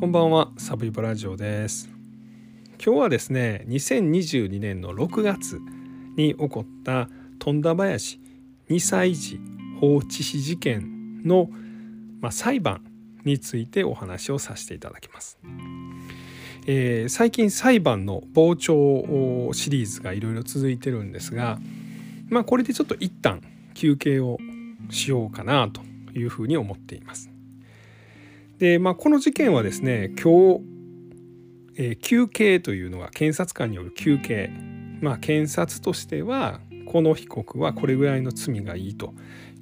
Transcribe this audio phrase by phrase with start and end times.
[0.00, 1.90] こんばんはサブイボラジオです
[2.82, 5.60] 今日はですね2022年の6月
[6.16, 8.18] に起こった富田林
[8.70, 9.38] 2歳児
[9.78, 11.50] 放置死事件の、
[12.22, 12.82] まあ、裁判
[13.26, 15.38] についてお話をさせていただきます。
[16.66, 21.58] えー、最近裁判の傍聴シリーズがいろいろ続いてるんですが、
[22.30, 23.42] まあ、これでちょっと一旦
[23.74, 24.38] 休憩を
[24.88, 25.82] しようかなと
[26.18, 27.30] いうふうに思っています。
[28.60, 30.60] で、まあ、この事件はですね今日、
[31.76, 34.50] えー、休憩というのが検察官による休憩、
[35.00, 39.14] まあ、検察としてはこの被告はこれぐらいの罪がいいと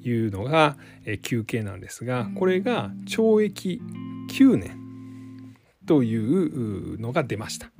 [0.02, 3.80] いうのが、えー、休憩なんですがこれが懲役
[4.32, 7.70] 9年というのが出ました。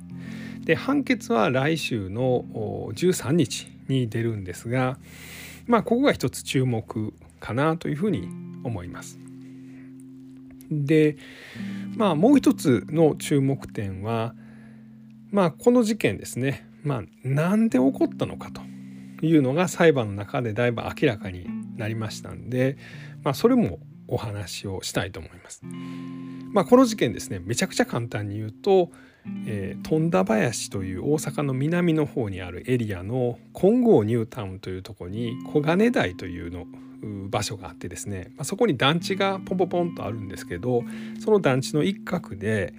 [0.61, 2.45] で判決は来週の
[2.93, 4.99] 13日に出るんですが
[5.67, 8.29] まあここが一つ注目かなというふうに
[8.63, 9.19] 思います。
[10.71, 11.17] で
[11.95, 14.33] まあもう一つの注目点は
[15.31, 18.61] まあこの事件ですねまあなんで起こったのかと
[19.25, 21.45] いうのが裁判の中でだいぶ明らかに
[21.77, 22.77] なりましたんで、
[23.23, 25.61] まあ、それもお話をしたいと思います。
[26.51, 28.91] まあ、この事件ですねめちゃくちゃ簡単に言うと、
[29.45, 36.65] えー、富田林という大阪の南の方にあるエリアの金剛ニュータウンというとこに小金台というの
[37.01, 40.83] 場所があってですね、ま、そこに団地がポンポポンとあるんですけど
[41.23, 42.73] その団地の一角で、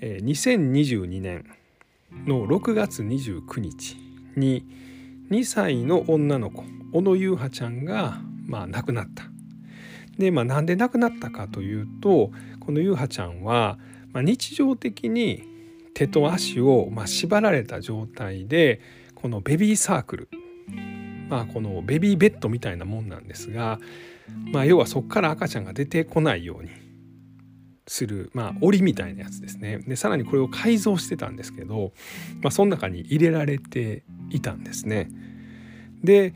[0.00, 1.44] え、2022年
[2.26, 3.96] の6月29日
[4.36, 4.64] に
[5.30, 9.24] 2歳の女の子小野優香ちゃんが、まあ、亡くなった。
[10.18, 13.78] で、まあ、なんで亡くなったかというとこの優香ちゃんは、
[14.12, 15.44] まあ、日常的に
[15.94, 18.80] 手と足を、まあ、縛られた状態で
[19.14, 20.28] このベビーサークル
[21.30, 23.78] まあ、このベビーベッドみたいなもんなんですが、
[24.52, 26.70] まあ、要はそこから赤ちゃんが出てこないように
[27.86, 31.92] する、まあ、檻みたいなやつですねでさらにこれを改造してたんですけど、
[32.42, 35.08] まあ、その中に入れられていたんですね。
[36.02, 36.34] で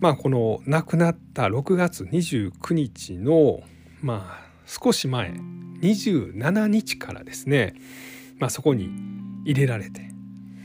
[0.00, 3.60] まあこの亡くなった6月29日の
[4.02, 5.32] まあ少し前
[5.80, 7.74] 27日からですね、
[8.38, 8.90] まあ、そこに
[9.44, 10.10] 入れられて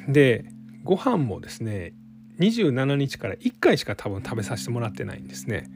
[0.08, 0.46] で
[0.84, 1.94] ご飯もですね
[2.39, 5.69] 27日から1回しか多分食べさせてもらってないんですね。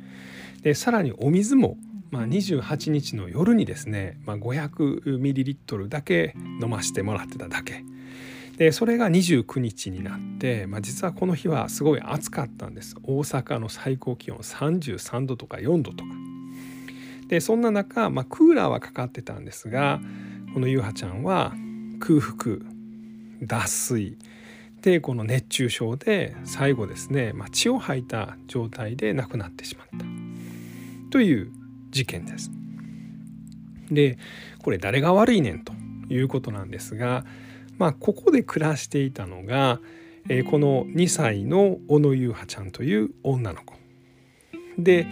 [0.61, 1.77] でさらにお水も、
[2.09, 7.83] まあ、28日の夜にですね、まあ、500ml だけ飲ませてもらってただけ。
[8.57, 16.11] でそれが29日になって、まあ、実はこの日はすごい暑かったんです大阪の最高気温33度とか4度とか
[17.29, 19.99] でそんな中、まあ、クーラーはかかってたんですが
[20.53, 21.53] このゆうはちゃんは
[21.99, 22.57] 空腹
[23.41, 24.17] 脱水
[24.83, 30.05] でこの熱中症で最後ですね、まあ、血を吐いた状態で亡くなってしまった
[31.09, 31.51] という
[31.89, 32.51] 事件です。
[33.89, 34.17] で
[34.61, 35.71] これ誰が悪いねんと
[36.09, 37.25] いうことなんですが、
[37.77, 39.79] まあ、ここで暮らしていたのが、
[40.27, 43.75] えー、この2歳の小野優香ちゃんという女の子
[44.77, 45.07] で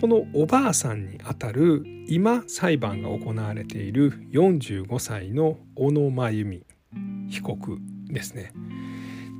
[0.00, 6.66] このおばあさんにあたる今裁判が行われている45歳の小野真由美
[7.30, 8.52] 被告ですね。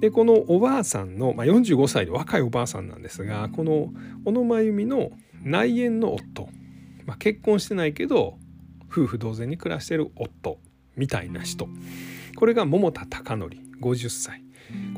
[0.00, 3.92] でこのおばあさんの、まあ、45歳で若いおばあさんなんですがこの
[4.24, 5.10] 小野真由美の
[5.42, 6.48] 内縁の夫、
[7.04, 8.38] まあ、結婚してないけど
[8.90, 10.58] 夫婦同然に暮らしてる夫。
[10.98, 11.68] みたいな人。
[12.36, 14.42] これが桃田貴則50歳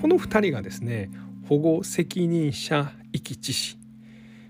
[0.00, 1.10] この2人がですね
[1.48, 3.78] 保護責任者遺棄致死。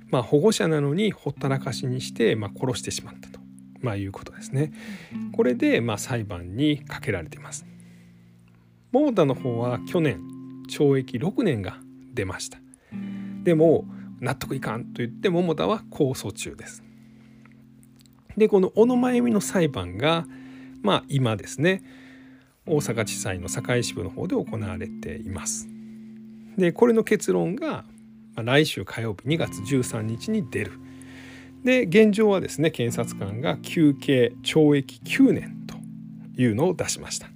[0.09, 3.41] まあ保護者なのにほったらかしにして、まあ、殺してしまったと、
[3.81, 4.73] まあ、いうことですね。
[5.33, 7.67] これで、まあ、裁判にかけられています。
[8.93, 10.21] 桃田の方は去年
[10.71, 11.79] 懲役6年が
[12.15, 12.59] 出ました。
[13.45, 13.85] でも
[14.21, 16.83] 納得いかんと言って桃田は控訴中です。
[18.37, 20.27] でこの小野真由美の裁判が
[20.83, 21.83] まあ今ですね
[22.67, 25.69] 大阪地裁の堺支部の方で行われています。
[26.57, 27.85] でこれの結論が
[28.37, 30.73] 来週火曜日2月13日に出る。
[31.65, 35.77] で現状はですね検察官が求刑懲役9年と
[36.41, 37.29] いうのを出しました。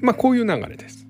[0.00, 1.05] まあこういう流れです。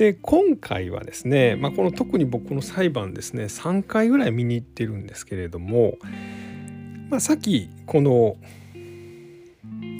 [0.00, 5.98] で今回はですね、まあ、この特に僕の裁判ですね3回ぐらい見に行ってるんですけれども、
[7.10, 8.38] まあ、さっきこの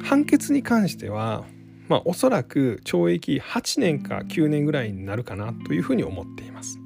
[0.03, 1.45] 判決に関しては、
[1.87, 6.79] まあ、おそらく懲役8年か9年ぐらいになるかなというふうに思っています。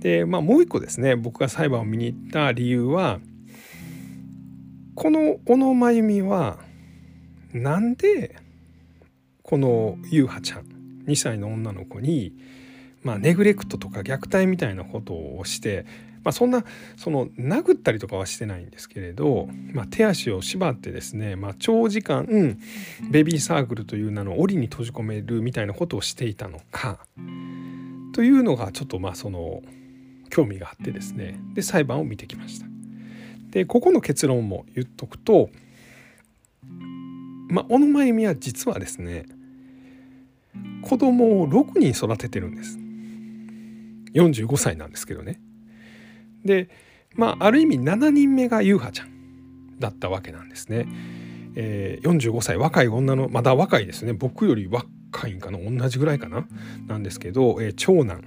[0.00, 3.20] で、まあ、もう一個ですね僕が裁判を見に行った理由は
[4.96, 6.58] この小野真由美は
[7.52, 8.34] なんで
[9.44, 10.69] この優香ちゃん
[11.10, 12.32] 2歳の女の子に、
[13.02, 15.86] まあ、ネグレクトとか虐待みたいなことをして、
[16.22, 16.64] まあ、そんな
[16.96, 22.58] その殴ったりとかはしてないんですけれど、まあ、手足を縛ってですね、まあ、長時間
[23.10, 26.98] ベビーサークルという名の檻に閉じ込めるみたいなことをしていたのか
[28.12, 29.62] というのがちょっとまあその
[30.28, 32.66] 興味があってですねで裁判を見てきました。
[33.50, 35.50] でここの結論も言っとくと、
[37.48, 39.26] まあ、小野真由美は実はですね
[40.82, 42.78] 子供を6人育ててるんです。
[44.14, 45.40] 45歳なんですけどね。
[46.44, 46.68] で
[47.14, 50.86] まあある意味7人目が優香ちゃんだったわけなんですね。
[51.56, 56.46] えー、45歳若い女のまだ若いですね僕より若いんかな同じぐらいかな
[56.86, 58.22] なんですけど、えー、長男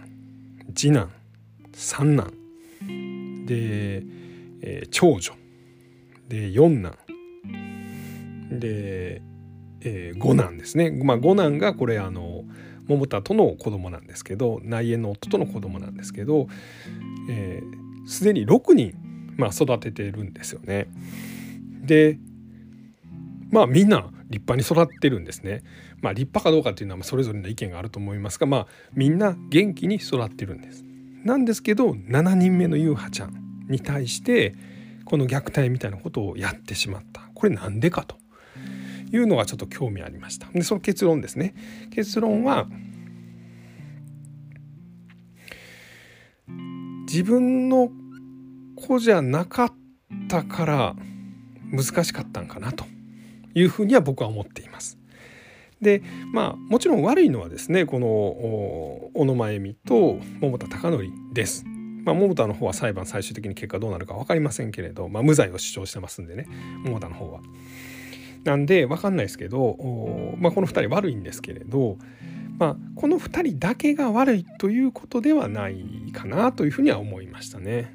[0.76, 1.10] 次男
[1.74, 2.34] 三男
[3.46, 4.04] で、
[4.62, 5.34] えー、長女
[6.28, 6.98] で四男
[8.60, 9.22] で、
[9.84, 12.44] えー、五男ですね、まあ、五男がこれあの
[12.88, 16.48] 桃田との子供なんですけど内縁の夫との子供なんですけど、
[17.30, 18.96] えー、すでに6人、
[19.38, 20.88] まあ、育ててるんですよね。
[21.82, 22.18] で
[23.52, 25.64] まあみんな立派に育ってるんですね。
[26.02, 30.84] まあ立派かどうかっていうのはそれぞれの意見があると思いますがまあみんな元気に育ってるんです。
[31.24, 34.56] なんですけど7人目の優香ちゃんに対して
[35.06, 38.18] この虐待みたいなことをやってしまったこれなんでかと
[39.14, 40.48] いうのがちょっと興味ありました。
[40.52, 41.54] でその結論ですね
[41.92, 42.68] 結論は
[47.06, 47.92] 自分の
[48.76, 49.74] 子じゃなかっ
[50.28, 50.96] たから
[51.72, 52.86] 難しかったんかなと
[53.54, 54.98] いうふうには僕は思っています。
[55.80, 56.02] で
[56.34, 61.66] まあもちろん悪いのはですねこの小野真由美と桃田貴則です。
[62.04, 66.48] まあ、桃田の方は裁判最終的に結果どうなるか分かりませんけれど、まあ、無罪を主張してますんでね
[66.84, 67.40] 桃田の方は。
[68.44, 69.78] なんで分かんないですけど、
[70.38, 71.98] まあ、この2人悪いんですけれど
[72.58, 77.94] まあ、この2人だけが悪いということではないかなというふうには思いましたね。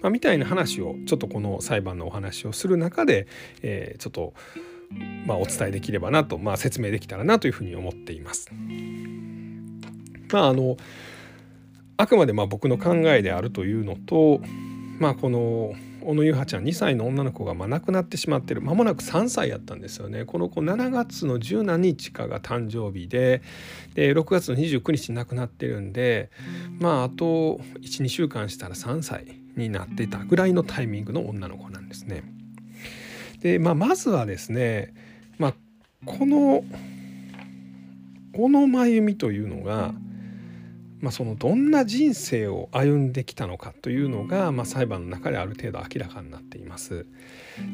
[0.00, 3.28] まあ、みたいな話をちょっとこの裁判のお話をする中で、
[3.62, 4.34] えー、ちょっと、
[5.26, 8.50] まあ、お伝えできればなと、まあ、説明できたらなというふうに思っています。
[10.32, 10.76] まああの
[11.98, 14.40] あくまでまあ僕の考えであるというのと、
[14.98, 18.60] まあ、この小野優葉ちゃん2歳の女の子がまあ亡くなってしまってる。
[18.60, 20.24] 間もなく3歳やったんですよね。
[20.24, 23.42] この子7月の十何日かが誕生日で。
[23.94, 26.30] で6月の29日に亡くなってるんで。
[26.78, 32.22] まああと12週間したら3歳になってたぐらいのタイミングの女の子なんですね。
[33.40, 34.94] で、まあ、まずはですね、
[35.38, 35.54] まあ、
[36.06, 36.64] この
[38.34, 39.94] 小野真由美というのが
[41.02, 47.06] まあ、そのどんな人生を歩んできたのかというのが、まあ、裁判の中である程度明らかになっています。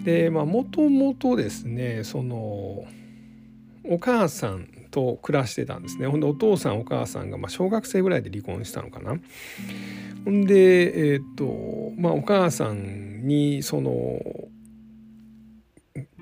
[0.03, 2.87] でもともとですねその
[3.85, 9.19] お母さんと暮らしてたんですねほんでお父さんお母さんがまあ小学生ぐらいで離婚したのかな。
[10.25, 14.21] ほんでえっ、とまあお母さんにその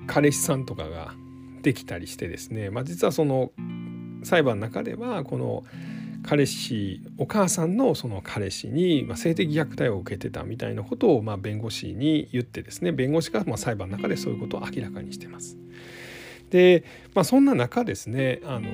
[0.07, 1.13] 彼氏さんとかが
[1.61, 3.51] できたりしてですね、まあ、実はその
[4.23, 5.63] 裁判の中ではこの
[6.27, 15.57] 彼氏お母さんのその彼氏に性的虐待を受けてたみたいなことをま弁護士に言ってですね弁護士がま裁判の中でそういうことを明らかにしてます。
[16.49, 16.83] で、
[17.13, 18.69] まあ、そんな中ですねあの、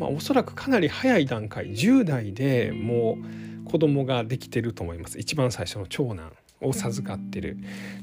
[0.00, 3.16] まあ、おそらくかなり早い段階10代でも
[3.64, 5.20] う子供ができてると思います。
[5.20, 6.32] 一番最初の長男
[6.62, 7.58] を授かってる。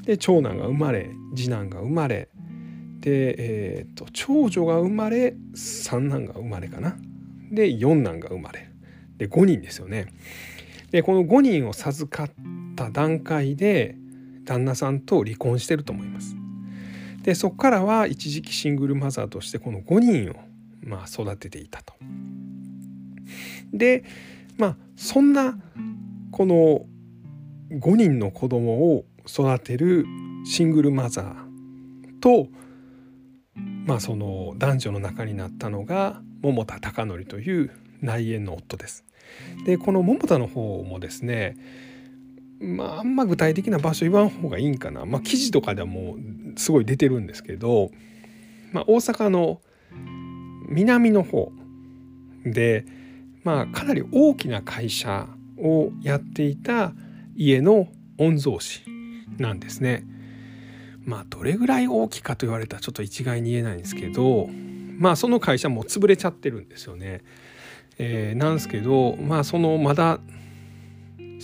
[0.06, 2.30] で長男が生まれ次男が生まれ
[3.02, 6.96] で、えーと長女が生まれ三男が生まれかな。
[7.54, 8.70] で四男が生まれ
[9.18, 10.08] で5人ですよね。
[10.92, 12.36] でこの5人を授かっ
[12.76, 13.96] た段階で
[14.46, 16.36] 旦那さんと離婚してると思います。
[17.24, 20.36] でそこからは一時期シングルマザーとしてこの5人を
[20.82, 21.94] まあ育てていたと。
[23.72, 24.04] で
[24.58, 25.58] まあそんな
[26.32, 26.86] この
[27.72, 30.06] 5人の子供を育てる
[30.46, 32.48] シングルマザーと
[33.86, 37.72] まあその男女の中になったのが桃田貴則という
[38.02, 39.04] 内縁の夫です。
[39.66, 41.58] でこの桃田の方もですね
[42.60, 46.18] まああんま具体的な場所言わん方がいいんかな、まあ、記事とかでも
[46.56, 47.90] すごい出てるんですけど、
[48.72, 49.62] まあ、大阪の
[50.70, 51.52] 南の方
[52.46, 52.86] で、
[53.44, 56.94] まあ、かなり大きな会社をやっていた
[57.36, 58.84] 家の御曹司
[59.38, 60.06] なんですね。
[61.06, 64.50] まあどれぐらい大きかと言われたらちょっと一概に言えないんですけど
[64.98, 67.22] まあその会社も潰れちゃってるんですよね。
[67.98, 70.20] えー、なんですけどまあそのまだ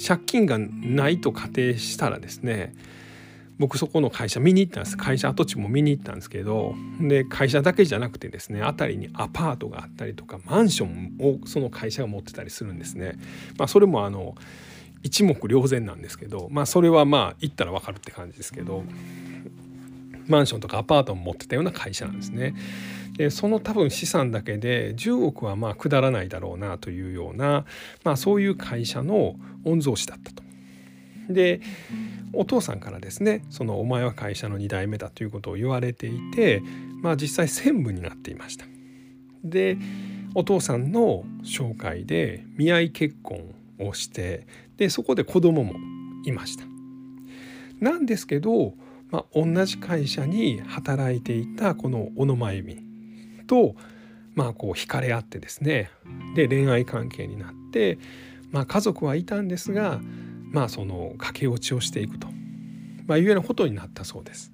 [0.08, 2.74] 借金がないと仮定したらですね
[3.60, 13.20] 僕そこの会社見に行ったんです会社跡地も見に行ったんですけどで会社だけじゃなくてですね辺りにアパートがあったりとかマンションをその会社が持ってたりするんですね。
[13.58, 14.36] まあ、それもあの
[15.03, 18.84] 一目瞭然なんですけどまあそれはまあ行ったら分かるって感じですけど
[20.27, 22.56] マンションとかアパートも持ってたような会社なんですね。
[23.19, 27.65] でその多分資産だけで10億はまあ下らないだろうなというような、
[28.05, 29.35] まあ、そういう会社の
[29.65, 30.41] 御曹司だったと。
[31.29, 31.59] で
[32.31, 36.63] お父さんからですねそのお前は会社の2代目だということを言われていて、
[37.01, 38.65] まあ、実際専務になっていました。
[39.43, 39.77] で
[40.33, 44.47] お父さんの紹介で見合い結婚をして
[44.77, 45.73] でそこで子供も
[46.23, 46.63] いました。
[47.81, 48.75] なんですけど、
[49.11, 52.88] まあ、同じ会社に働いていたこの小野真由美
[53.50, 53.75] と、
[54.36, 55.89] まあ、こう惹かれ合ってですね
[56.36, 57.98] で恋愛関係になって、
[58.51, 60.00] まあ、家族はいたんですが
[60.51, 62.27] まあその駆け落ちをしていくと、
[63.08, 64.51] まあ、いうようなことになったそうです。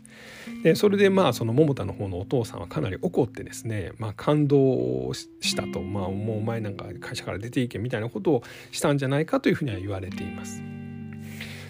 [0.64, 10.62] でそれでまあその桃田の方のお父さんはかなり怒ってですね、まあ、感動したと、まあ、もうお前なんか会社から出ていけみたいなことをしたんじゃないかというふうには言われています。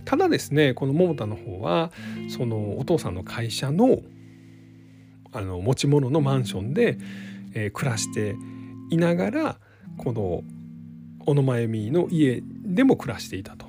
[0.05, 1.91] ただですねこの桃田の方は
[2.29, 4.01] そのお父さんの会社の
[5.35, 6.97] あの持ち物のマンションで、
[7.53, 8.35] えー、暮らして
[8.89, 9.57] いながら
[9.97, 10.43] この
[11.25, 13.65] 小野真由美の家でも暮らしていたと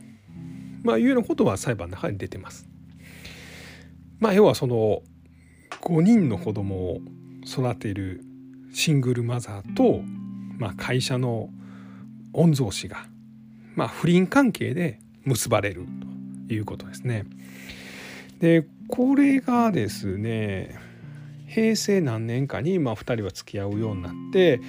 [0.86, 2.68] まあ、いうようなことは裁判の中に出てます。
[4.20, 5.02] まあ、要はその
[5.80, 7.00] 5人の子供を
[7.44, 8.22] 育てる
[8.72, 10.00] シングルマザーと、
[10.58, 11.48] まあ、会社の
[12.30, 13.08] 御曹司が、
[13.74, 15.86] まあ、不倫関係で結ばれる
[16.46, 17.24] ということですね。
[18.38, 20.78] でこれがですね
[21.56, 24.60] 平成何年かにまあ2人は付き合うようになって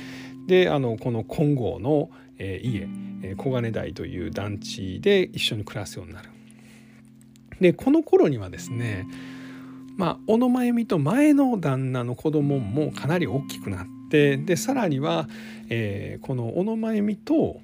[0.48, 2.88] であのこの金剛の、え家
[3.36, 6.30] 小金台という団地で一緒に暮らすようになる。
[7.60, 9.06] でこの頃にはですね
[9.98, 15.28] まあ小野真由美と前の旦那の子供もかなり大きくなってでさらには、
[15.70, 17.60] えー、この小野真由美と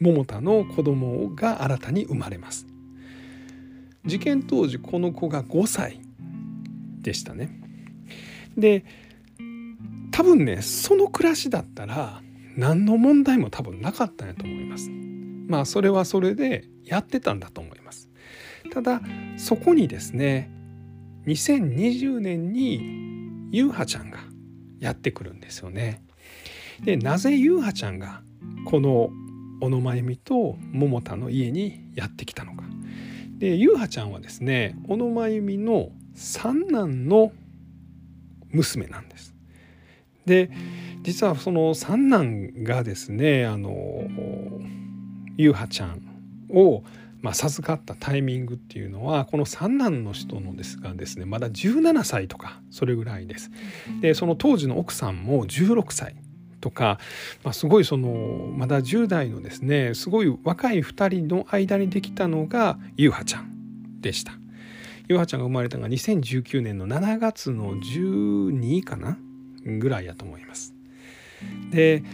[0.00, 2.68] 桃田の子供が新たに生まれます。
[4.06, 6.00] 事件当時この子が5歳
[7.00, 7.59] でしたね。
[8.56, 8.84] で
[10.10, 12.20] 多分ねその暮らしだったら
[12.56, 14.90] 何の問題も多分なかったんやと思います。
[15.48, 18.08] まあそれはそれでやってたんだと思います。
[18.72, 19.00] ただ
[19.36, 20.50] そこにですね
[21.26, 24.18] 2020年に優葉ちゃんが
[24.78, 26.02] やってくるんですよね。
[26.84, 28.22] でなぜ優葉ちゃんが
[28.64, 29.10] この
[29.60, 32.64] 小野真由美と桃田の家にやってきたのか。
[33.38, 37.32] で優葉ちゃんはですね小野真由美の三男の
[38.52, 39.34] 娘なんです。
[40.26, 40.50] で
[41.02, 44.04] 実はその三男がですねあの
[45.36, 46.02] 優葉ちゃん
[46.50, 46.84] を
[47.22, 53.50] まあ、授かったタイミングっていうのはこの三男の人のですがですねまだ17歳とかそれぐらいです。
[54.00, 56.16] でその当時の奥さんも16歳
[56.60, 56.98] とか、
[57.44, 64.39] まあ、すごいそのまだ10代のですねすごい若い2人の間にできたのが優葉ちゃんでした。
[65.10, 69.18] 優葉ちゃんが生まれたのが2019年の7月の12かな
[69.64, 70.72] ぐらいやと思います。
[71.72, 72.04] で、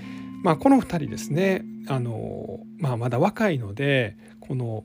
[0.43, 4.85] まあ、この2人ですねあの、まあ、まだ若いのでこの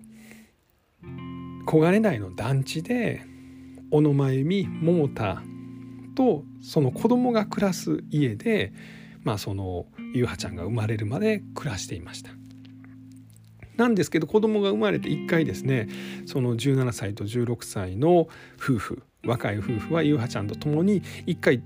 [1.65, 3.22] 小金台の団地で
[3.91, 5.41] 小野真由美桃田
[6.13, 8.74] とその子供が暮らす家で、
[9.24, 12.40] まあ、その優葉ちゃんが生まれるまで暮らしていました。
[13.78, 15.88] なんですけど子供が生まれて1回ですね
[16.25, 21.62] その17歳と16歳の夫婦若い夫婦は優葉ちゃんと共に1回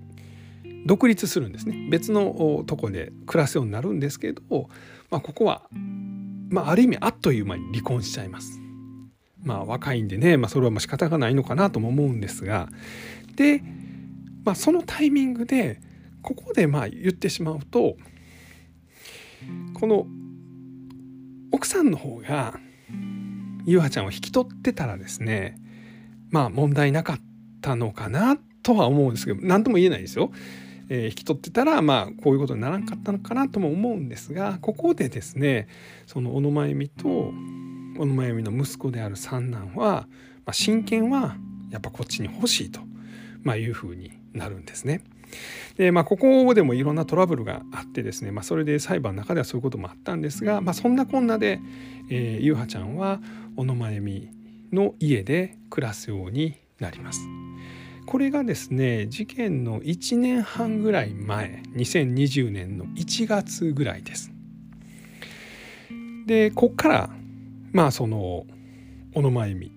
[0.85, 4.69] 独立するんですね別のとこで暮らすようになるんですけど、
[5.09, 5.63] まあ、ここは、
[6.49, 8.61] まあ、ある意味あっという間に離婚しちゃいます。
[9.43, 12.67] まあ若いんでね、まあ、それはまあ仕方がないのかなとも思うんですが
[13.35, 13.61] で、
[14.43, 15.79] まあ、そのタイミングで
[16.23, 17.95] ここでまあ言ってしまうと
[19.75, 20.07] この
[21.55, 22.59] 奥さんの方が
[23.63, 25.57] 優葉ちゃんを引き取ってたらですね
[26.29, 27.19] まあ問題なかっ
[27.61, 30.31] たのかなとは思うんですけど何とも言えないですよ。
[30.89, 35.69] えー、引き取ってたらまあこういうことにならんかったのかなとも思うんですがここでですね
[36.07, 40.07] その小野真由美と小野真由美の息子である三男は、
[40.45, 41.37] まあ、親権は
[41.71, 42.81] やっぱこっちに欲しいと、
[43.43, 45.05] まあ、いうふうになるんですね。
[45.77, 51.59] でまあ、ここでもいろんなトラブルがあってですね、まあ、それで裁判の中ではそういうこともあったんですが、まあ、そんなこんなで、
[52.09, 53.19] えー、優葉ちゃんは
[53.57, 54.29] 小野真由美
[54.71, 57.19] の家で暮らすようになります。
[58.05, 64.31] これがですね事件の1年半ぐらい前2020年の1月ぐらいです。
[66.25, 67.09] でこっから
[67.73, 68.45] まあその
[69.13, 69.71] 小野真由美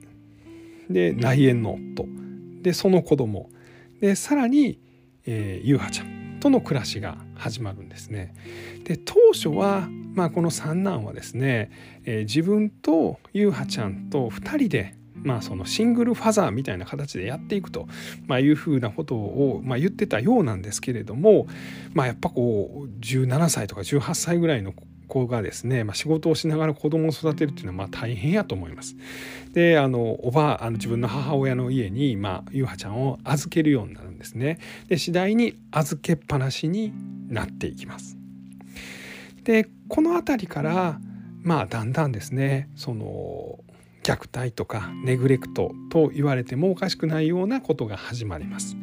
[0.90, 2.06] で内縁の夫
[2.62, 3.50] でその子供
[4.00, 4.78] でさらに、
[5.30, 8.34] えー、優香ちゃんとの暮らしが始まるんですね。
[8.84, 11.70] で当初は、まあ、この三男はですね、
[12.04, 17.88] えー、自分と優香ちゃんと2人でまあ、そのシングルファザーみたいな形でやっていくと、
[18.28, 21.48] まあ、いうふうなことを、まあ、言ってたようなんですけれども、
[21.92, 24.72] まあ、やっぱこう17歳とか18歳ぐらいの
[25.08, 28.94] 子がですね、まあ、仕事をしながら子供を育てるっていうのはまあ大変やと思います。
[29.52, 34.58] であのおばあの自分の母親の家に、まあ、ゆうはちゃんを預けるようになるんですね。
[34.88, 36.92] で次第に預けっぱなしに
[37.28, 38.16] なっていきます。
[39.42, 41.00] でこの辺りから
[41.42, 43.60] まあだんだんですねその
[44.02, 48.76] 虐待とかネグレクトと言われてもおかしくないようなことが始まります。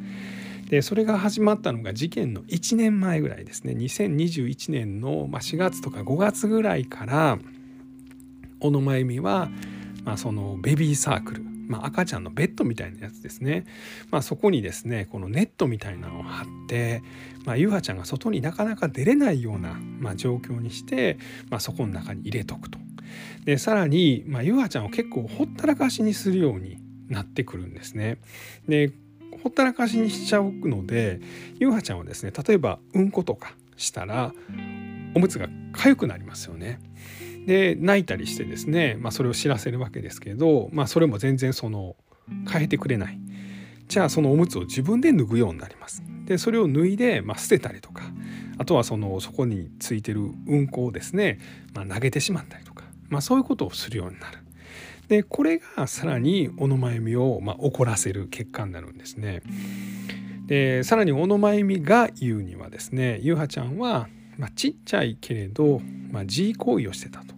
[0.69, 7.38] でそれが始まったのが事件の1年前ぐらいですね2021年の4月とか5月ぐらいから
[8.60, 9.50] 小野真由美は、
[10.03, 13.65] まあ、そのベビーサークル、まあ、赤ちゃんのベッドみたいなやつですね、
[14.10, 17.03] まあ、そこにですねこのネットみたいなのを貼って、
[17.45, 21.19] まあ、ゆはちゃんが外になかなか出れないような、まあ、状況にして、
[21.50, 22.79] まあ、そこの中に入れとくと。
[23.45, 28.17] でさらに、まあ、ゆはちゃんを結構ほったらかしにするようになってくるんですね。
[28.67, 28.91] で
[29.46, 31.20] ほったらかしにしちゃうので
[31.60, 34.34] ゆうはちゃんはですね例えばうんことかしたら
[35.14, 36.80] おむつが痒くなりますよね。
[37.46, 41.96] で泣いたりしてですね、まあ、それを知らせるわけですけど、まあ、それも全然その
[42.52, 43.20] 変えてくれない
[43.88, 46.02] じゃあそのおむつを自分で脱ぐようになります。
[46.25, 48.02] でそれを脱いで、まあ、捨てたりとか
[48.58, 51.38] あとはそのそこについてるうんこをですね、
[51.75, 54.40] まあ、投げてしまったりとか、まあ、そういうことをするようになる。
[55.08, 59.42] でこれがさらに小野真由美を、まあ、怒らせる結果になるんですね。
[60.48, 64.08] でさらに小野真由美が言うにはですね優はちゃんは、
[64.38, 65.82] まあ、ちっちゃいけれど、
[66.12, 67.36] まあ、自慰行為をしてたと。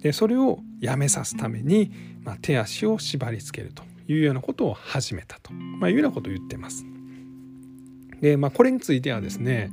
[0.00, 1.92] でそれをやめさすために、
[2.24, 6.84] まあ、手足を縛りつけるというようなことを始めたと、ま、いうようなことを言ってます。
[8.20, 9.70] で、まあ、これについてはですね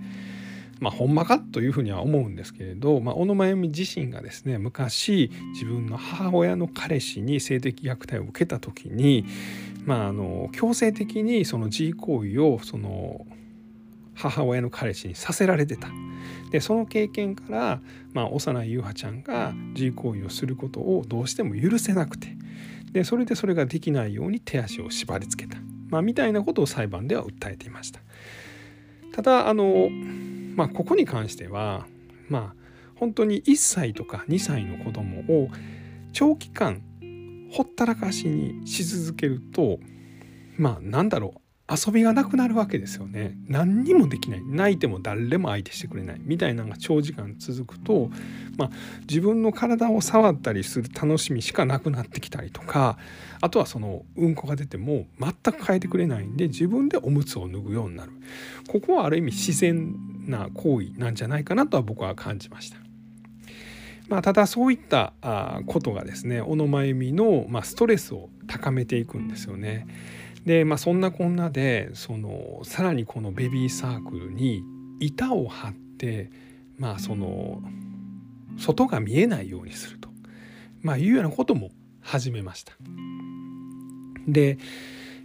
[0.80, 9.26] まあ、ほんまかというふうには思うんですけれど、まあ、小野真由美自身がですね昔自分の母親の彼氏に性的虐待を受けた時に、
[9.86, 13.26] まあ、あの強制的にその自慰行為をその
[14.16, 15.90] 母親の彼氏にさせられてた。
[16.52, 17.82] でその経験から、
[18.14, 22.36] まあ、幼い優香ちゃんが自慰行為をすることをどうしても許せなくて
[22.92, 25.58] でそれでそれができないように手足を縛りつけた、
[25.90, 28.02] まあ、みたいなことを裁判では訴えていました。
[29.14, 29.90] ただあの
[30.60, 31.88] まあここに関しては
[32.28, 32.56] まあ
[32.96, 35.48] 本当に1歳とか2歳の子供を
[36.12, 36.82] 長期間
[37.54, 39.80] ほったらかしにし続けると
[40.58, 41.49] まあなんだろう。
[41.70, 48.10] 遊びがなくなるわけですよね何にもできない泣いても誰も相手してくれないみたいなのが長時間続くと、
[48.58, 48.70] まあ、
[49.08, 52.98] 自分の体を触ったりする楽しみしかなくなってきたりとか
[53.42, 58.12] あとはそのうんこが出ても全く変えてくれないんで自分でおむつを脱ぐようになる
[58.68, 59.96] ここはある意味自然
[60.28, 62.78] な行為なんじゃないかなとは僕は感じました。
[64.10, 65.14] まあ、ただそういった
[65.68, 69.86] ことがですね小野真由美の、ま、ストレスを高めていくんですよね。
[70.46, 74.64] で、まあ、そんなこんなでそのさらにこのベビーサークルに
[75.00, 76.30] 板を張って
[76.78, 77.62] まあその
[78.58, 80.10] 外が見えないようにすると、
[80.82, 81.72] まあ、いうようなことも
[82.02, 82.74] 始めました。
[84.28, 84.58] で、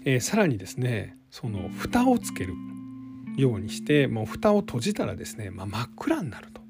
[0.05, 2.55] えー、さらにですねその蓋をつける
[3.37, 6.61] ようにしてもう蓋を閉じたらですね、まあ、真っ暗になると、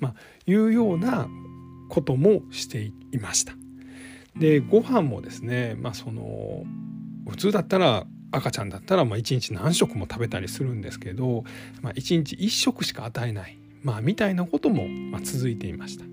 [0.00, 0.14] まあ、
[0.46, 1.28] いうような
[1.88, 3.54] こともしていました。
[4.36, 6.64] でご飯もですね、まあ、その
[7.28, 11.44] 普通だったら赤ちゃんだったらまあ1日何食も食べたりするんですけど、
[11.82, 16.04] まあ、1日1食しか与えない、まあ、みたいなこともま続いていました。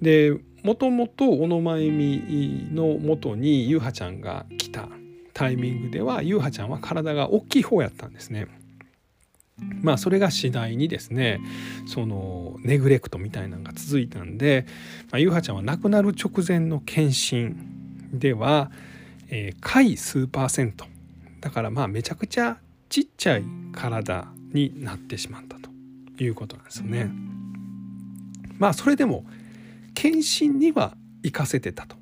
[0.00, 4.88] でもともと小野真由美のもとに優香ちゃんが来た
[5.32, 8.46] タイミングでは優香ちゃんは体が大きい方やったんですね。
[9.82, 11.40] まあそれが次第にですね
[11.86, 14.66] そのネグレクトみたいなのが続いたんで、
[15.10, 17.56] まあ、優香ちゃんは亡くなる直前の検診
[18.12, 18.70] では
[19.30, 20.84] えー、下数パーセント
[21.40, 25.70] だからまあめちゃくちゃちっちゃい体になってしまったと
[26.22, 27.10] いうことなんですよね。
[28.58, 29.24] まあそれでも
[29.94, 31.96] 検診には行かせてたと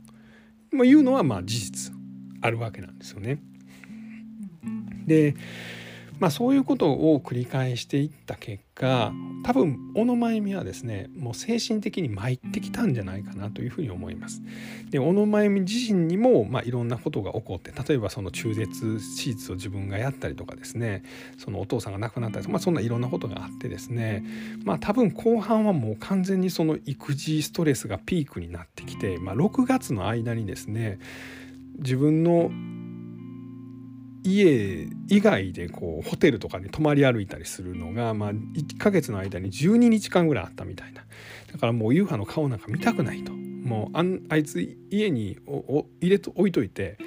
[0.84, 1.94] いうのはまあ事実
[2.40, 3.38] あるわけなんですよね。
[5.06, 5.34] で
[6.18, 9.12] まあ、そういうことを繰り返していった結果
[9.44, 14.42] 多分小野真由美はですねもう精神的に参ってきたんじゃないかなというふうに思います。
[14.90, 21.02] で小野真由美自身にも、まあ、いろんなことが起こって例えばその中絶手術を自分がやったりとかですね
[21.38, 24.24] そのお父さんが亡くなったりとか、まあ、そんないろんなことがあってですね
[24.64, 30.98] まあ多分後半はもう完全にその育児ストレスがピークになってきて、まあ、6月の間にですね
[31.78, 32.50] 自分の
[34.22, 41.02] 家以外でこうホテルとかに泊まり歩いたりするのが、まあ、1ヶ月の間に12日間ぐらいあったみたいな
[41.52, 46.98] だからもうユーハの顔なんか見たくないともうあんあいつ家にお入れと置いといて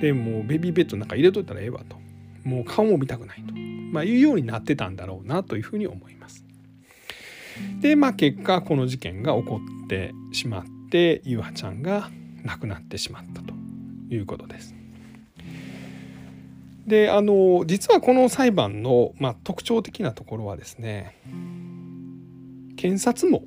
[0.00, 1.96] でもうベビーベッドの中入れといたらええわと
[2.44, 3.54] もう顔も見たくないと、
[3.92, 6.44] まあ、いうようになってたんだろうなというふうに思います。
[7.80, 12.10] でまあ結果この事件が起こってしまって優葉ちゃんが
[12.44, 13.52] 亡くなってしまったと
[14.08, 14.79] いうことです。
[16.90, 21.16] であの実はこの裁判の、まあ、特徴的なところはですね
[22.76, 23.44] 検察も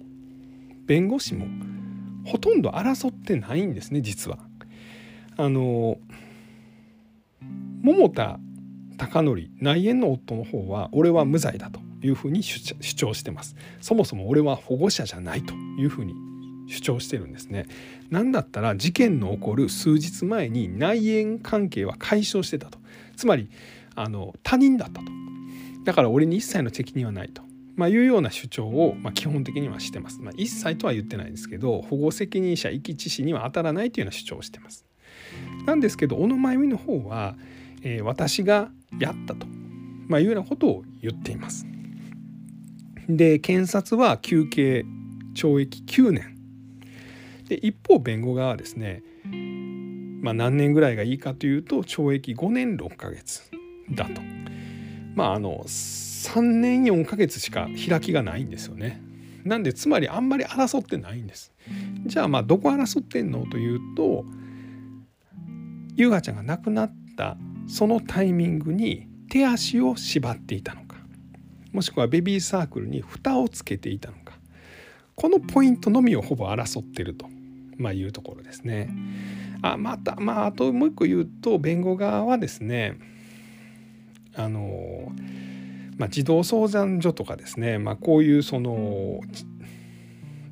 [0.85, 1.47] 弁護士も
[2.25, 4.39] ほとんど争ってないんですね実は。
[5.35, 5.97] あの
[7.81, 8.39] 桃田
[8.97, 13.57] 貴則内縁の夫の方は俺は無罪だというふうに主張してます。
[13.81, 16.13] そもそも俺は保護者じゃないというふうに
[16.69, 17.65] 主張してるんですね。
[18.09, 22.82] 何だったら事件の起こる数日前に内縁関係は解消してたと。
[23.15, 23.49] つまり
[23.95, 25.11] あの他人だったと。
[25.83, 27.41] だから俺に一切の責任はないと、
[27.75, 34.85] まあ、いうような主張を、まあ、基本的にはしてます、まあ、一切とは言ってないんですけど保護責任者遺棄致死には当たらないというような主張をしてます。
[35.65, 37.35] なんですけど小野真由美の方は、
[37.81, 39.45] えー、私がやったと、
[40.07, 41.65] まあ、いうようなことを言っています。
[43.09, 44.85] で検察は求刑
[45.35, 46.37] 懲役9年。
[47.49, 49.03] で一方弁護側はですね
[50.23, 53.43] まあ、何年ぐらいがいいかというと懲役5年6ヶ月
[53.91, 54.21] だと。
[55.15, 59.01] まああの3年4ヶ月しか開きがないんですよね。
[59.43, 61.51] なんでつまりあんまり争ってないんです。
[62.05, 64.23] じゃあまあどこ争ってんのというと
[65.95, 67.35] 優香ちゃんが亡くなった
[67.67, 70.95] そのタイミングに手足を縛っていたのか
[71.73, 74.37] もしくはベビーサークルに蓋をつけていたのか
[75.15, 77.27] このポイントのみをほぼ争ってると、
[77.77, 78.89] まあ、いうところですね。
[79.63, 82.99] あまたまああともう一個言うと弁護側はですね
[84.35, 85.11] あの、
[85.97, 89.21] まあ、児童相談所とかですね、まあ、こういうその、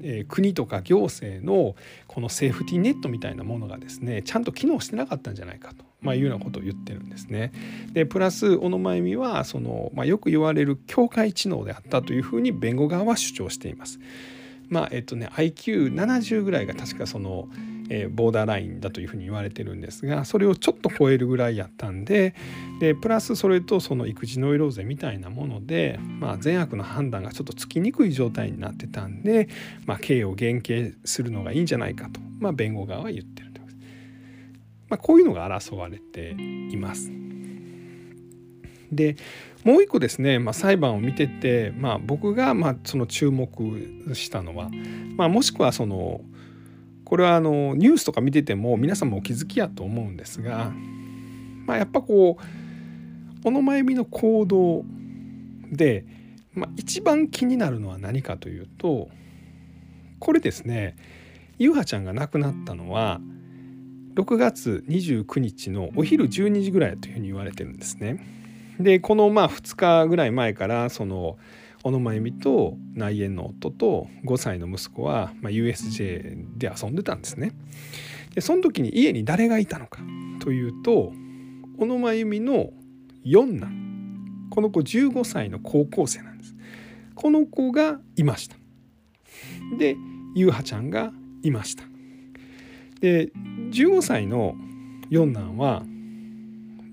[0.02, 1.76] えー、国とか行政の
[2.08, 5.86] このセーフティーネットみたいなものがですねちゃんと機能してなかったんじゃないかと。
[6.02, 7.52] まあ、いうようなことを言ってるんですね。
[7.94, 14.00] でプラス小野真由美はその、まあ、よく言われる境界知能であったというふうに弁護側は主張しています。
[14.68, 17.50] まあえっとね IQ70 ぐらいが確かその
[17.94, 22.34] え、ボーダーラインだというふうに言われてるんですがそれをちょっと超えるぐらいやったんで
[22.80, 29.50] でプラスそれとその育児ノイローゼみたいなもので、まあ、善悪の判断がちょっとつきにくい状態になってたんで、
[29.86, 33.62] まあ、刑を減刑するのがいいんじゃないかと、まあ、弁護側は言ってると、
[34.88, 36.30] まあ、こういうのが争われて
[36.72, 37.12] います。
[38.90, 39.18] で
[39.64, 43.50] もう一個ですね、まあ、裁判を見てて、まあ、僕がまあその注目
[44.14, 44.70] したのは、
[45.16, 46.22] まあ、もしくはその
[47.12, 50.72] これはあのニュースとか見てても皆さんもお気づきやと思うんですが、
[51.66, 54.86] まあ、やっぱこう小野真由美の行動
[55.74, 56.06] で、
[56.54, 59.10] まあ、一番気になるのは何かというと
[60.20, 60.96] これですね
[61.60, 63.20] 優葉ちゃんが亡くなったのは
[64.16, 68.26] 6月29日のお昼12時ぐらいというふうに言われてるんですね。
[68.80, 71.38] でこのまあ2日ぐらい前からその
[71.84, 77.54] 小野真由美と内縁の夫と5歳の息子は、まあ、USJ で遊んでたんですね。
[78.36, 80.02] でその時に家に誰がいたのか
[80.40, 81.12] というと
[81.78, 82.70] 小野真由美の
[83.24, 86.56] 四男この子15歳の高校生なんです。
[87.16, 88.56] この子がいました。
[89.78, 89.96] で
[90.36, 91.84] 優葉ちゃんがいました。
[93.00, 93.32] で
[93.72, 94.56] 15歳の
[95.10, 95.84] 四男は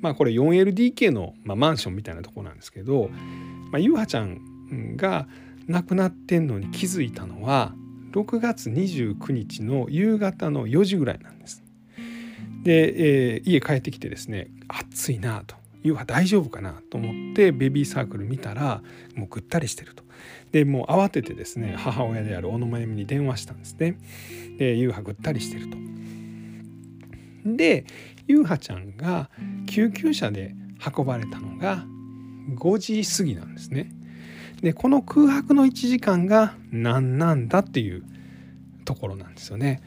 [0.01, 3.11] まあこれ 4LDK の、まあ、マンションみたいなとこなんですけど、
[3.71, 4.41] まあ、優葉ちゃん
[4.97, 5.27] が
[5.67, 7.75] 亡くなってんのに気づいたのは
[8.13, 11.63] 6月29日の夕方の4時ぐらいなんです。
[12.63, 18.83] で、えー、家帰ってきてですね暑いなと夕は大丈夫かなと思ってベビーサークル見たら
[19.15, 20.03] もうぐったりしてると。
[20.51, 23.99] でもう慌ててですね母親である小野真由美に電話したんですね。
[24.59, 25.77] で夕はぐったりしてると。
[27.57, 27.85] で
[28.27, 29.31] 優葉ちゃんが
[29.67, 30.55] 救急車で
[30.97, 31.85] 運ばれたのが
[32.57, 33.93] 5時過ぎなんですね。
[34.61, 38.03] でこの空白の1時間が何なんだっていう
[38.85, 39.83] ところなんですよね。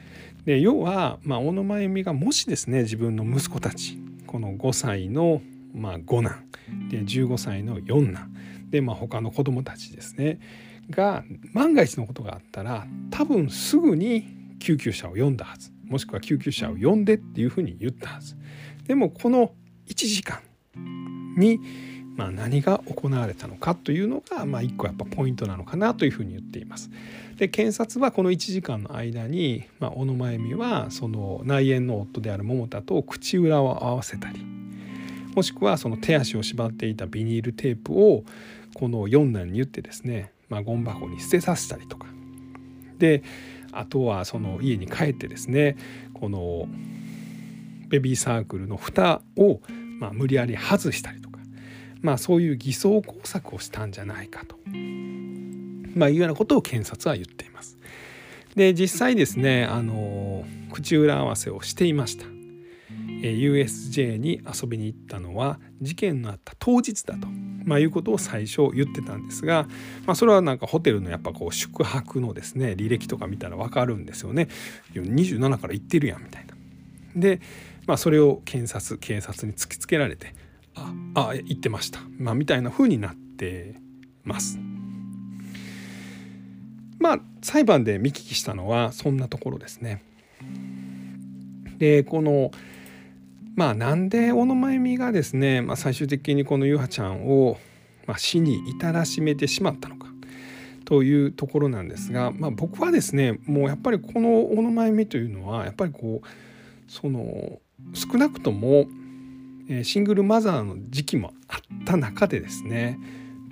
[0.45, 5.41] で要は、まあ、小野真由美がもしですね自分の息子たちこの5歳の、
[5.73, 6.43] まあ、五男
[6.89, 8.33] で15歳の四男
[8.69, 10.39] で、まあ、他の子供たちですね
[10.89, 14.25] が万が一のことがあったら多分すぐに
[14.59, 18.35] 救急車を呼んだはずもしくは救急車を呼んでっていうふうに言ったはず
[18.87, 19.53] でもこの
[19.87, 20.39] 1時間
[21.37, 21.59] に
[22.21, 26.91] まあ、何が行われたのかというのが、まあ、一個やっぱポイントなのかなというふうに言っています。
[27.37, 34.45] で検察はこの1時間の間に、まあ、小野真由美はその内縁の夫である桃田と口裏を合わせたり
[35.33, 38.23] もしくはその手足を縛っていたビニールテープを
[38.75, 42.05] この四男に言ってですね、まあ、ゴミ箱に捨てさせたりとか
[42.99, 43.23] で
[43.71, 45.77] あとはその家に帰ってですね
[46.13, 46.67] この
[47.87, 49.61] ベビーサークルの蓋を
[50.01, 51.30] まあ無理やり外したりとか、
[52.01, 54.55] まあ、そういう偽装工作をしたんじゃないかと、
[55.95, 57.77] まあ、いうようなことを検察は言っています。
[58.55, 62.25] で実際ですねあの口裏合わせをしていました。
[63.21, 67.27] USJ に遊びに行ったのは事件のあった当日だと、
[67.63, 69.67] まあ、いうことを最初言ってたんですが、
[70.07, 74.47] まあ、それはなんかホテルのやっぱこう宿泊のですね履歴とか見たら分かるんですよね
[74.95, 76.55] 27から行ってるやんみたいな。
[77.15, 77.41] で、
[77.85, 80.33] まあ、それを検察警察に突きつけられて
[80.75, 83.75] ああ言ってました、まあ、みたいな風になって
[84.23, 84.59] ます。
[86.99, 90.03] まあ裁判で見聞きしたのはそんなところですね。
[91.77, 92.51] でこの
[93.55, 97.57] まあなんで小野真由美がですね、まあ、最終的にこの優葉ちゃんを、
[98.07, 100.07] まあ、死に至らしめてしまったのか
[100.85, 107.59] というところなんですが、まあ、僕はですねもうやっぱりこの小野真由美というのはやっぱりこうその
[107.93, 108.85] 少なくとも
[109.83, 112.99] シングルマザーの時期もあった中でですね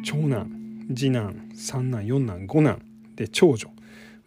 [0.03, 0.59] 長男
[0.93, 2.81] 次男三男四男五男
[3.15, 3.69] で長女、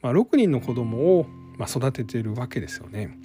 [0.01, 1.27] まあ、6人の子供を
[1.59, 3.17] ま育ててるわけですよね。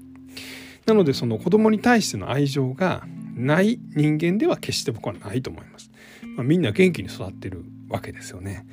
[0.85, 5.91] なのでその子供に対しての愛情がない人間では決して僕はないと思います。
[6.35, 8.65] まあ、みんな元気に育ってるわけですよね。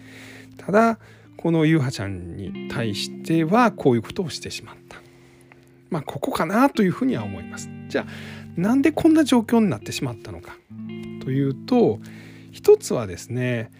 [0.56, 0.98] ただ
[1.36, 4.98] この優葉ちゃんに対してはこういうことをしてしまった。
[5.90, 7.68] まあここかなというふうには思います。
[7.88, 8.06] じゃあ
[8.56, 10.56] なんでこんな状況になってしまったのか
[11.22, 11.98] というと
[12.52, 13.70] 一つはですね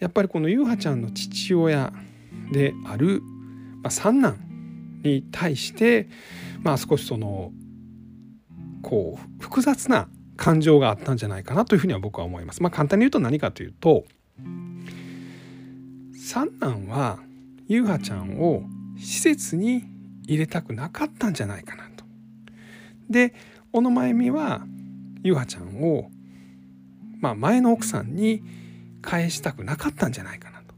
[0.00, 1.92] やっぱりこの優葉ちゃんの父親
[2.52, 3.22] である、
[3.82, 4.38] まあ、三男
[5.02, 6.08] に対して
[6.62, 7.52] まあ少しその
[8.82, 12.62] こう複雑な感情があったんじゃないかなというふうには僕は思います。
[12.62, 14.04] まあ、簡単に言うと何かというと
[16.18, 17.18] 三男は
[17.68, 18.64] 優葉ちゃんを
[18.98, 19.84] 施設に
[20.26, 22.04] 入れたくなかったんじゃないかなと。
[23.08, 23.34] で
[23.74, 24.64] 小野真由美は
[25.24, 26.08] 優葉ちゃんを、
[27.18, 28.40] まあ、前の奥さんに
[29.02, 30.74] 返したくなかったんじゃないかなと。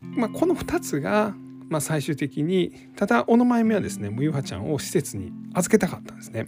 [0.00, 1.34] まあ、この2つが、
[1.68, 6.46] まあ、最終的にただ小野真由美はですね優葉ちゃんを施設に預けたかったんですね。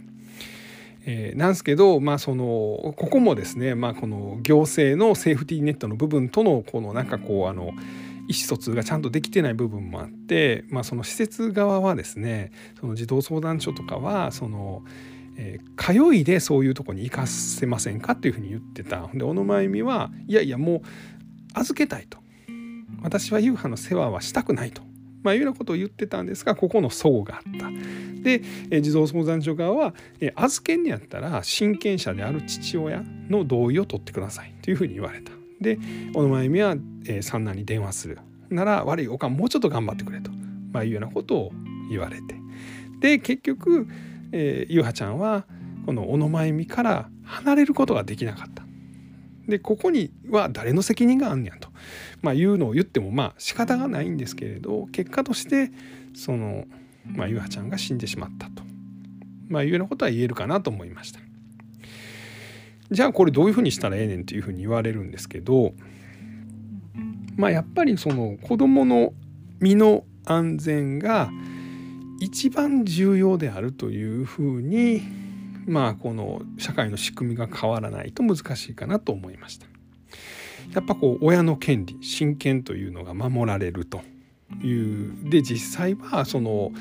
[1.05, 7.73] えー、なんですけど、まあ、そのここもですね、まあ、この行政のセーフティーネットの部分とのこのなんかこうあの
[8.29, 14.81] 意思疎通がちゃんとできてない部分もあって、まあ、その施設側はですねその児童相談所とかはその、
[15.37, 19.09] えー、通いでそういうとこに行かせませんかっていうふうに言ってた。
[19.13, 20.81] で小野真由美はいやいやもう
[21.53, 22.19] 預けたいと。
[23.01, 24.81] 私は夕飯の世話はしたくないと、
[25.23, 27.69] まあ、いうようなことを言ってたんですがここの齟齬があった。
[28.23, 34.53] で、え児童相談所側は、え預けんにやったら親権者である父親の同意を取ってください。
[34.63, 35.31] というふうに言われた。
[35.61, 35.77] で
[36.13, 36.75] 小野真由美は、
[37.07, 38.17] え三男に電話する。
[38.49, 40.31] なら悪いおかんもうちょっと頑張ってくれと、
[40.71, 41.51] まあ、いうようなことを
[41.89, 42.35] 言われて。
[42.99, 43.87] で結局、
[44.37, 45.45] えー、ゆはちゃんは
[45.85, 48.63] この小野真由美から離れることができなかった。
[49.47, 51.69] でここには誰の責任があんねやと、
[52.21, 55.71] まあ、いうのを言ってもまあ仕方がないんですけれど結果として
[56.15, 56.65] その
[57.07, 58.63] まあ、ゆはちゃんが死んでしまったと、
[59.47, 61.19] まあ、いうようなことは言えるかなと思いました。
[62.91, 65.73] じゃあこれどういうふうにしたらええねんというふうに言われるんですけど
[67.35, 69.13] まあやっぱりその子どもの
[69.59, 71.31] 身の安全が
[72.19, 75.01] 一番重要であるというふうに
[75.67, 79.67] まあこの社会の仕組みが変わらないと難しいかなと思いました。
[80.73, 84.01] やっぱこう親の権利親権というのが守られると
[84.63, 86.71] いうで実際はその、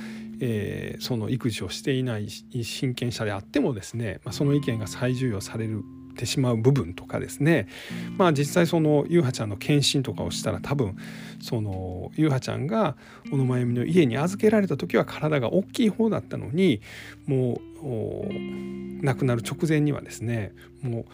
[0.40, 5.82] えー、その育児をしていない親権者であってもですね、まあ、その意見が最重要される
[6.14, 7.68] てしまう部分とかですね。
[8.16, 10.96] まあ実際その優葉ちゃんの検診とかをしたら多分
[11.40, 12.96] その優葉ちゃんが
[13.30, 16.80] 小野真由美の家に預けられた時は体が大きい方だったのに
[17.26, 21.04] もう亡くなる直前にはですねも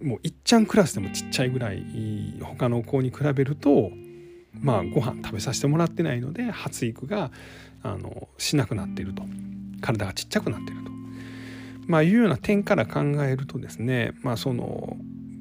[0.00, 1.84] うもういっちゃんクラスでもちっちゃいぐらい
[2.40, 3.90] 他の子に比べると
[4.60, 7.30] まあ、ご飯食べさせてもらってないので発育が
[7.82, 9.22] あのしなくなっていると。
[9.82, 10.90] 体がちっちゃくなっていると、
[11.92, 14.96] まあ、いうような点から考えるとですね、まあ、その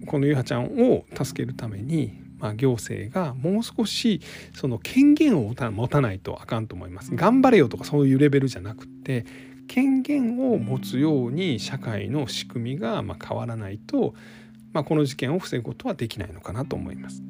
[0.05, 4.19] このゆはちゃんを助けるために、まあ、行政がもう少し
[4.53, 7.15] その権限を持たないとあかんと思います。
[7.15, 9.25] 頑張れよとかそういうレベルじゃなくて
[9.69, 14.13] 権限を持つように社会の仕組みがま変わらないと
[14.73, 17.21] まあ、この事件を防ぐことはできないのかなと思います。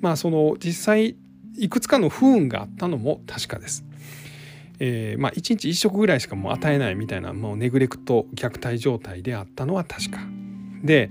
[0.00, 1.16] まあその実際
[1.56, 3.84] いくつかの不運があったのも確かです。
[4.80, 10.20] えー、まあ1日1食ぐらいしかもう与えないみたいなもうネグレクト虐待状態であったのは確か。
[10.82, 11.10] で、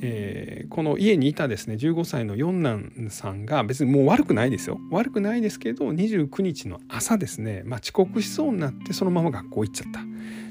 [0.00, 4.80] えー、この家にいたですね15歳の四男さんが別にもう悪くないですよ。
[4.90, 10.00] 悪くないですけど29日の朝ですね、まあ、遅刻しそうになってそのまま学校行っちゃった。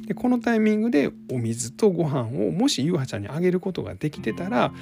[0.08, 4.74] でこのタイミングでお水とご飯をもし優葉ちゃんにあげることができてたら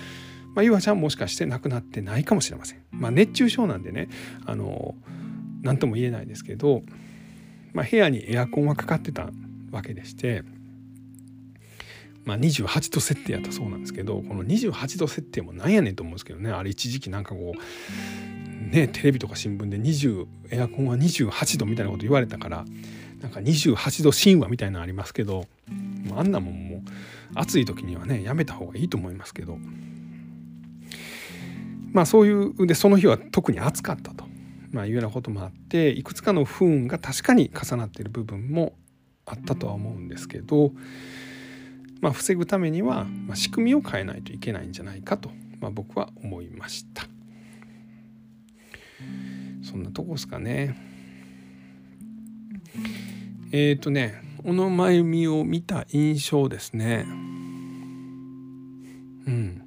[0.55, 2.79] まあ、ゆはちゃんもしかして亡くなってないかもしれません。
[2.91, 4.09] まあ、熱中症なんでね
[5.61, 6.81] 何とも言えないですけど、
[7.73, 9.29] まあ、部屋にエアコンはかかってた
[9.71, 10.43] わけでして、
[12.25, 22.65] まあ、28度設定やったそうなんですけどこの28度設定もなんやねんと思うんですけどねあれ一時期なんかこうねテレビとか新聞で20エアコンは28度みたいなこと言われたから
[23.21, 25.45] なんか28度神話みたいなのありますけど
[26.15, 26.81] あんなもんも
[27.35, 29.57] 暑い時にはねやめた方がいいと思いますけど。
[31.91, 34.25] まあそういうでその日は特に暑かったと、
[34.71, 38.73] まあ、いうようなこともあっていくつかの不運が確かに重なっている部分も
[39.25, 40.71] あったとは思うんですけど、
[42.01, 47.03] まあ、防ぐためには、まあ、仕組みを変えないといけないんじゃないかと、まあ、僕は思いました。
[49.61, 50.75] そんなとこですかね。
[53.51, 57.05] えっ、ー、とね小野真由美を見た印象ですね。
[59.27, 59.58] うん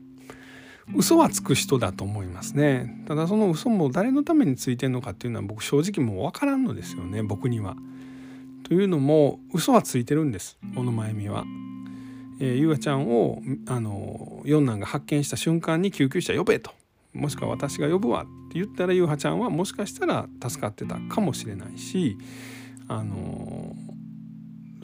[0.94, 7.76] 嘘はつく人だと思いますねただその嘘も誰のためについてるのかっていうのは僕正直もう分からんのですよね僕には。
[8.64, 11.44] というのも嘘はついてるんです小野真由美は。
[12.40, 16.72] えー、ゆうあちゃんをあの四男が発見した瞬間に救急車呼べと
[17.12, 22.16] もしくは私が呼ぶわって言ったらゆうはちゃんはもしかしたら助かってたかもしれないし
[22.88, 23.76] あの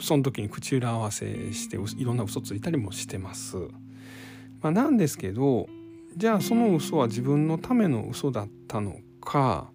[0.01, 3.57] その時に口裏合わせしていろんな嘘ついたりもしてます。
[4.61, 5.69] まあ、なんですけど
[6.17, 9.71] じゃあその嘘は自分のための嘘だったのか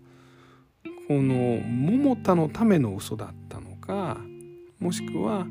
[1.08, 4.18] この桃田のための嘘だったのか
[4.80, 5.46] もしくは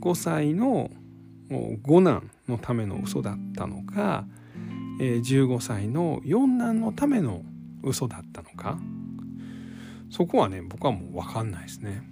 [0.00, 0.90] 5歳の
[1.82, 4.26] 五男のための嘘だったのか
[4.98, 7.42] 15歳の四男のための
[7.82, 8.78] 嘘だったのか
[10.10, 12.02] そこはね僕はもう分かんないですね。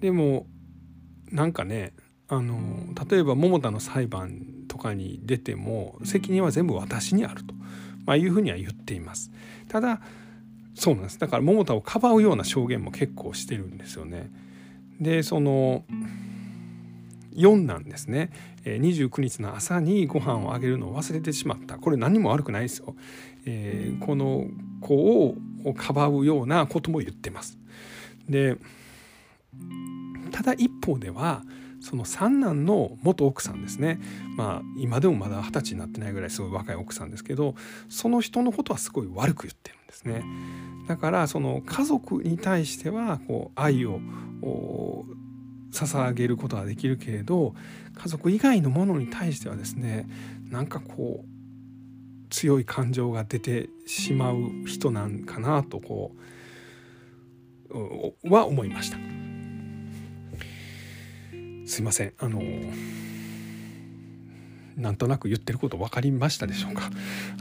[0.00, 0.46] でも
[1.30, 1.92] なんかね
[2.28, 7.54] あの例えば桃田の裁判とかに出ても責任は全部私にあると、
[8.04, 9.32] まあ、いうふうには言っています。
[9.68, 10.00] ただ
[10.74, 11.18] そうなんです。
[11.18, 14.30] だから桃田をかばうような証言も結構してるんですよね。
[15.00, 15.84] でその
[17.34, 18.30] 4なんですね。
[18.64, 21.78] 29日の朝にご飯をあげるのを忘れてしまった。
[21.78, 22.94] これ何も悪くないですよ、
[23.46, 24.44] えー、この
[24.82, 27.58] 子をかばうようなことも言ってます。
[28.28, 28.58] で
[30.32, 31.42] ただ一方では
[31.86, 34.00] その三男の元奥さんですね
[34.36, 37.54] まあ今でもまだ二十歳になってないぐらいすごい若い奥さんですけど
[37.88, 40.24] その人のことはすごい悪く言ってるんですね。
[40.88, 44.00] だからその家族に対してはこう愛を
[45.70, 47.54] 捧げることはできるけれど
[47.94, 50.08] 家族以外のものに対してはですね
[50.50, 51.26] なんかこう
[52.30, 56.16] 強い感情が出てしまう人なんかなとこ
[57.70, 59.15] うは思いました。
[61.66, 62.12] すいません。
[62.18, 62.42] あの
[64.76, 66.90] なんとなく言ってること分かりましたでしょうか。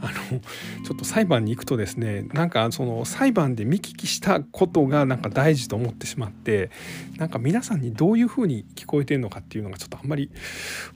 [0.01, 6.71] あのちょっと裁判に行くとですねなんかその裁判で見聞きしたことがなんか大事と思ってしまって
[7.17, 10.31] なんか皆さんにどういうふうに聞こえてるのかっていうのがちょっとあんまり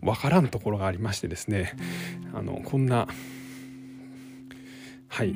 [0.02, 1.74] 分からんところがありましてですね。
[2.34, 3.08] あのこんな
[5.10, 5.36] はい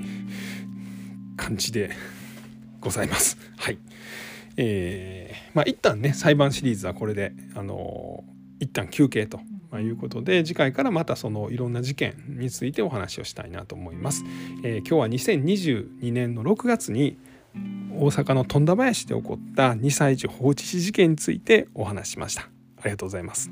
[1.35, 1.91] 感じで
[2.79, 3.37] ございます。
[3.57, 3.77] はい。
[4.55, 5.22] えー、
[5.53, 8.23] まあ一旦ね裁判シリーズはこれであの
[8.59, 9.39] 一旦休憩と
[9.79, 14.23] いうことで次回からまたそのいろんな事件についてお話をしたいなと思います。
[14.63, 17.17] えー、今日は2022年の6月に
[17.91, 22.43] 大阪の富田林で起こった2歳児放置死事件についてお話ししました。
[22.77, 23.51] ありがとうございます。